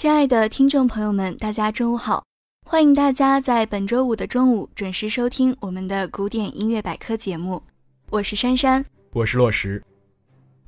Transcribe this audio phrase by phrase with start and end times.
[0.00, 2.24] 亲爱的听众朋友们，大家中午好！
[2.64, 7.62] 欢迎大家在本周五的中午准时收听我们的古典音乐百科节目。
[8.08, 8.82] 我是珊珊，
[9.12, 9.84] 我是洛石。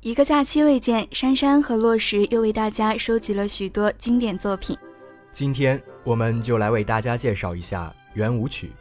[0.01, 4.77] 一个假期未见，珊珊和洛石又为大家收集了许多经典作品。
[5.33, 8.71] 今天我们就来为大家介绍一下圆舞曲。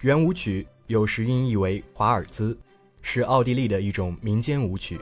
[0.00, 2.56] 圆舞曲有时音译为华尔兹，
[3.02, 4.98] 是奥地利的一种民间舞曲。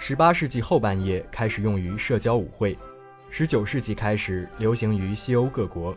[0.00, 2.76] 十八世纪后半叶开始用于社交舞会。
[3.30, 5.96] 十九世纪开始流行于西欧各国，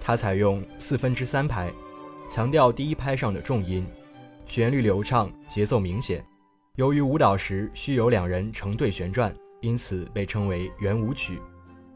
[0.00, 1.70] 它采用四分之三拍，
[2.30, 3.86] 强调第一拍上的重音，
[4.46, 6.24] 旋律流畅，节奏明显。
[6.76, 11.34] 由于舞蹈时需有两人成对旋转，因此被称为圆舞曲。《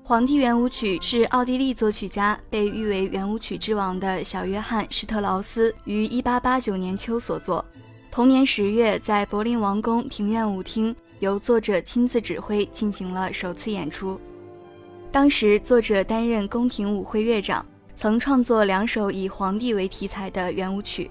[0.02, 7.64] 皇帝圆舞曲》是奥地利作曲家，被誉为圆舞曲之王的小约翰施特劳斯于一八八九年秋所作。
[8.10, 14.20] 同年十月，在柏林王宫庭院舞厅，由作者亲自指挥进行了首次演出。
[15.12, 21.10] 当时，作者担任宫廷舞会乐长，曾创作两首以皇帝为题材的圆舞曲，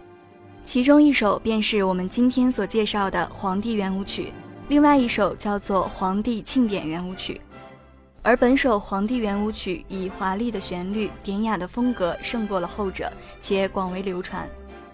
[0.66, 4.24] 其中一首便是我们今天所介绍的《皇帝圆舞曲》，
[4.70, 7.36] 另外一首叫做《皇帝庆典圆舞曲》。
[8.24, 13.08] 而本首《皇帝圆舞曲》以华丽的旋律、典雅的风格胜过了后者，
[13.40, 14.50] 且广为流传。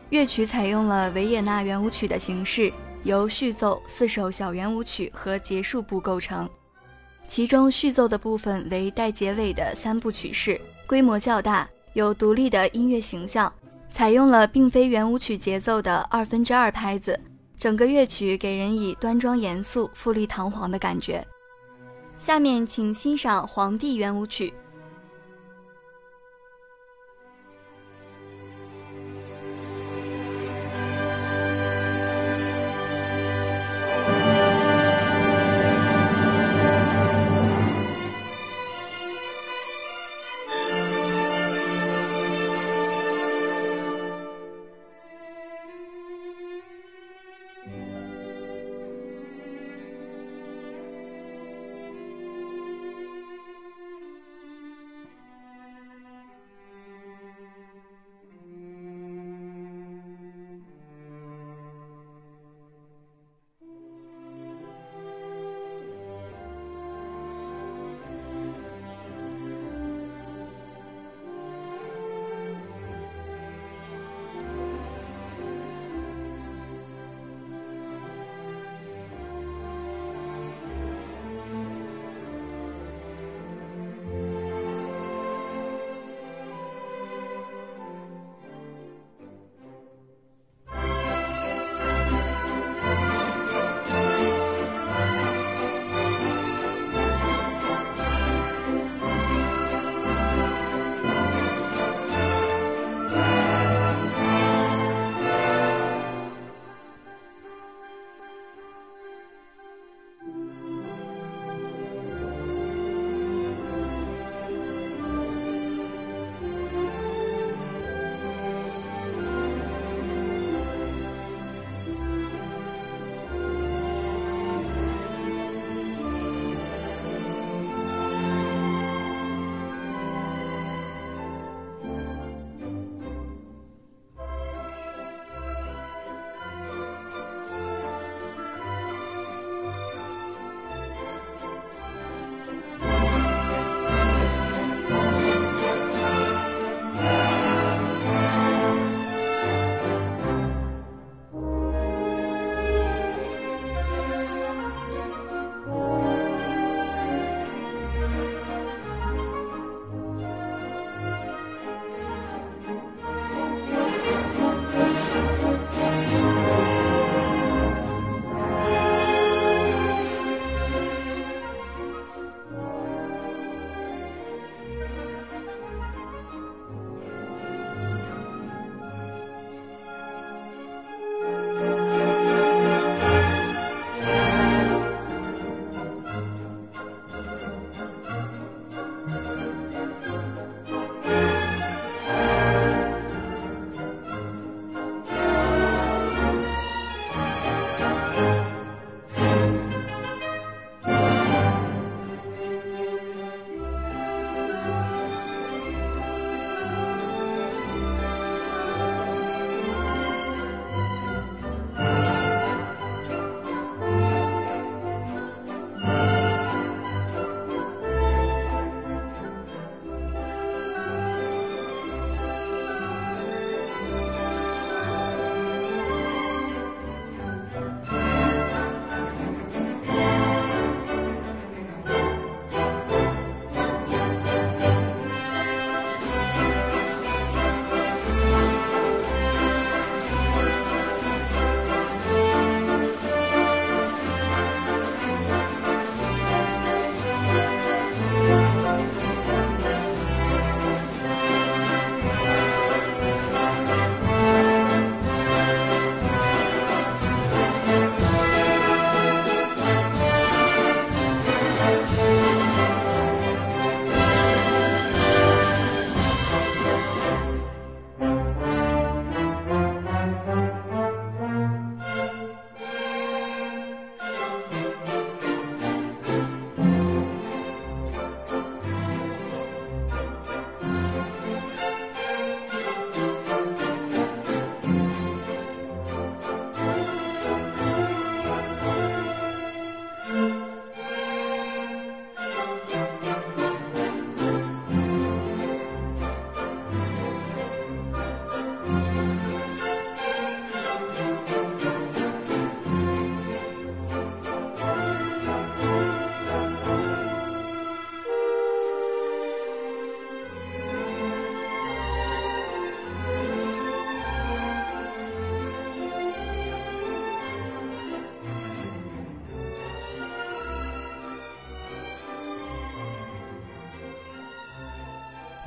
[0.10, 6.50] 乐曲采用了维也纳圆舞曲的形式，由序奏、四首小圆舞曲和结束部构成。
[7.28, 13.52] 其中序奏的部分为带结尾的三部曲式，规模较大，有独立的音乐形象，
[13.92, 17.20] 采用了并非圆舞曲节奏的二分之二拍子，
[17.58, 21.26] 整个乐曲给人以端庄严肃、富丽堂皇的感觉。
[22.18, 24.50] 下面请欣赏《皇帝圆舞曲》。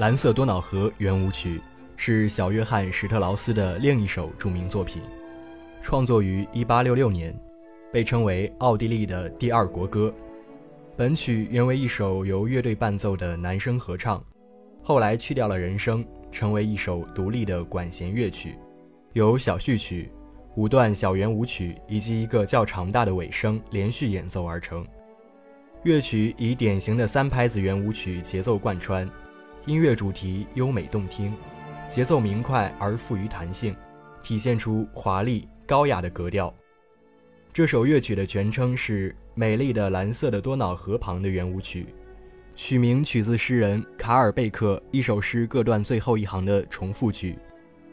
[0.00, 1.61] 蓝色多瑙河圆舞曲
[1.94, 5.02] 是小约翰·施特劳斯的另一首著名作品，
[5.82, 7.38] 创作于1866年，
[7.93, 10.11] 被称为奥地利的第二国歌。
[10.97, 14.25] 本曲原为一首由乐队伴奏的男声合唱，
[14.82, 16.02] 后来去掉了人声，
[16.32, 18.55] 成为一首独立的管弦乐曲，
[19.12, 20.11] 由小序曲、
[20.55, 24.82] 五段小圆舞曲以及一个较长大的尾声连续演奏而成。
[25.82, 29.06] 乐曲以典型的三拍子圆舞曲节奏贯穿，
[29.66, 31.34] 音乐主题优美动听，
[31.86, 33.76] 节奏明快而富于弹性，
[34.22, 36.52] 体现出华丽高雅的格调。
[37.52, 41.94] 这首乐曲的全称是《美丽的蓝色的多瑙河旁》的圆舞曲，
[42.54, 47.38] 曲名取自诗人卡尔贝克一首诗各段最后一行的重复句：“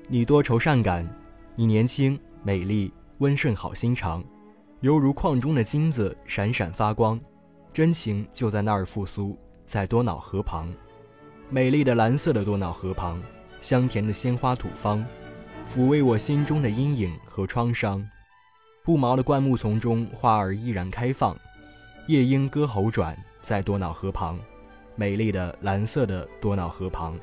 [0.07, 1.05] 你多愁善感，
[1.53, 4.23] 你年轻美丽温顺好心肠，
[4.79, 7.19] 犹如矿中的金子闪闪发光，
[7.73, 10.73] 真情就在那儿复苏，在多瑙河旁，
[11.49, 13.21] 美丽的蓝色的多瑙河旁，
[13.61, 15.05] 香甜的鲜花吐芳，
[15.69, 18.05] 抚慰我心中的阴影和创伤。”
[18.83, 21.37] 不毛的灌木丛中，花儿依然开放。
[22.07, 24.37] 夜莺歌喉转，在多瑙河旁，
[24.95, 27.17] 美丽的蓝色的多瑙河旁。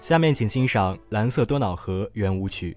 [0.00, 2.76] 下面请欣赏《蓝色多瑙河》圆舞曲。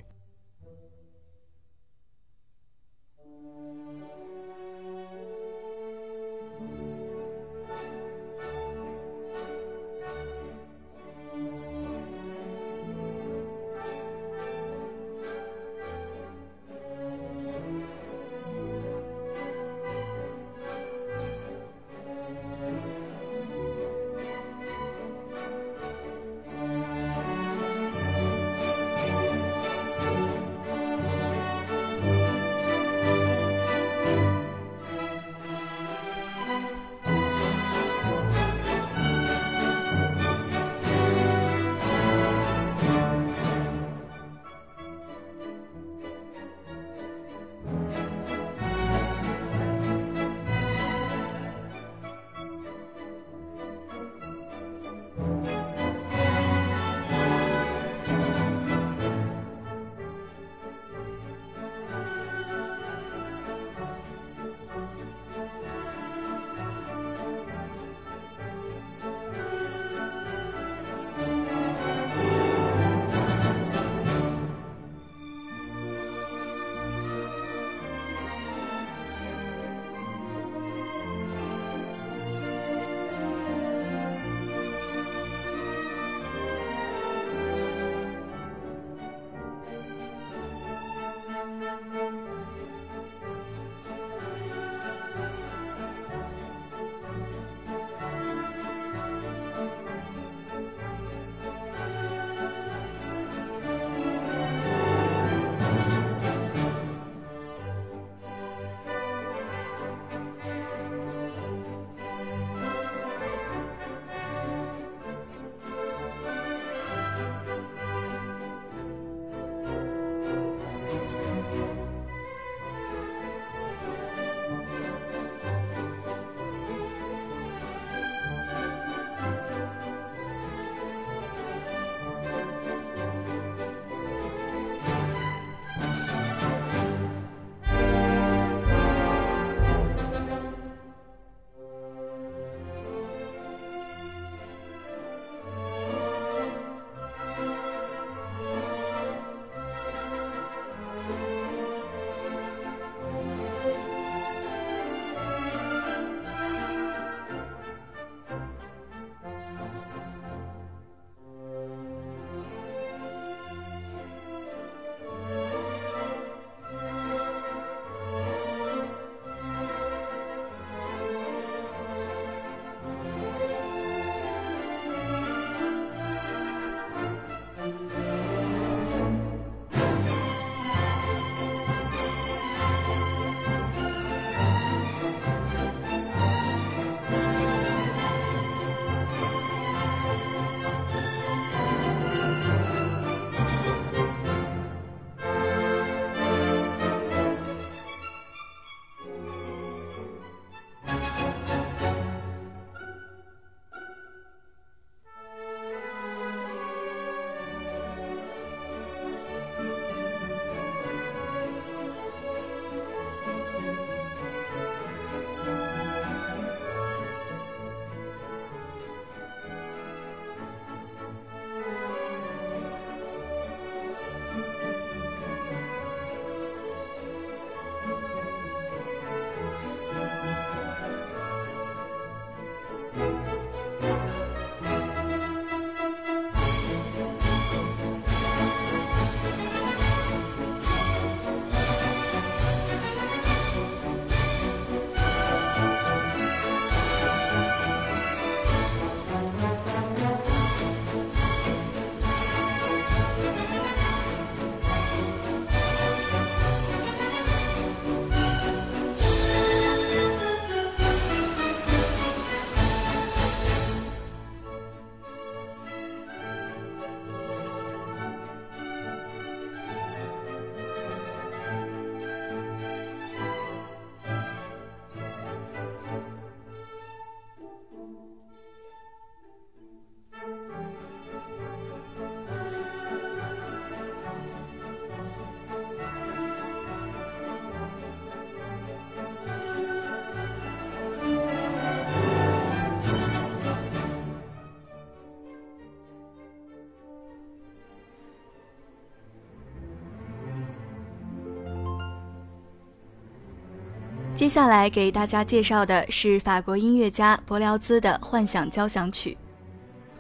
[304.28, 309.12] 接下来给大家介绍的是法国音乐家柏辽兹的《幻想交响曲》。《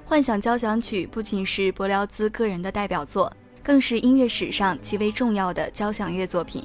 [0.03, 3.31] 幻想交响曲》不仅是柏辽兹个人的代表作，
[3.63, 6.61] 更是音乐史上极为重要的交响乐作品。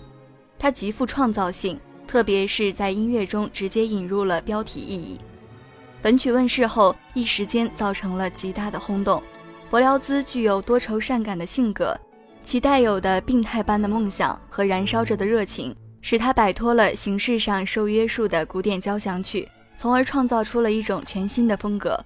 [0.59, 5.21] 它极富创造性，特别是在音乐中直接引入了标题意义。
[6.03, 9.23] 本曲问世后，一时间造成了极大的轰动。
[9.71, 11.97] 柏辽兹具有多愁善感的性格，
[12.43, 15.73] 其带有的病态般的梦想和燃烧着的热情。
[16.03, 21.99] 使他摆脱了形式上受约束的古典交响曲，从而创造出了一种全新的风格。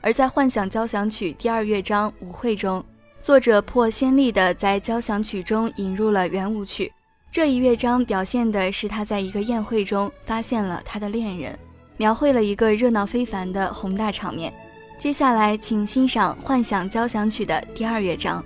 [0.00, 2.82] 而在《幻想交响曲》第二乐章舞会中，
[3.20, 6.92] 作者破先例的在交响曲中引入了圆舞曲。
[7.30, 11.58] 这一乐章表现的是他在一个宴会中发现了他的恋人，
[11.96, 14.54] 描绘了一个热闹非凡的宏大场面。
[14.96, 18.44] 接下来，请欣赏《幻想交响曲》的第二乐章。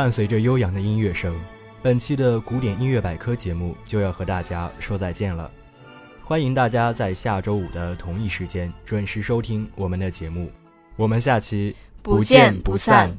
[0.00, 1.38] 伴随着悠扬的音乐声，
[1.82, 5.50] 本期的古典音乐百科节目就要和大家说再见了。
[6.24, 10.50] 欢迎大家在下周五的同一时间准时收听我们的节目，
[10.96, 13.14] 我们下期不见不散。